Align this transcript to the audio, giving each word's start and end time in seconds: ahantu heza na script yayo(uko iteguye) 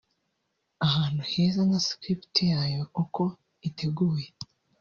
ahantu 0.85 1.21
heza 1.31 1.61
na 1.69 1.79
script 1.87 2.35
yayo(uko 2.51 3.23
iteguye) 3.67 4.27